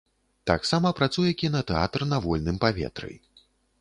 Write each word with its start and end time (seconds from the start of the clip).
Таксама 0.51 0.91
працуе 0.99 1.31
кінатэатр 1.41 2.07
на 2.13 2.19
вольным 2.25 2.57
паветры. 2.65 3.13